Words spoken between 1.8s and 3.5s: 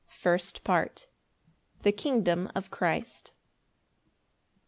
The kingdom of Christ.